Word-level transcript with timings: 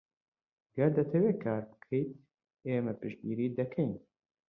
ئەگەر 0.69 0.91
دەتەوێت 0.97 1.37
کار 1.45 1.61
بکەیت، 1.71 2.09
ئێمە 2.67 2.93
پشتگیریت 3.01 3.53
دەکەین. 3.59 3.91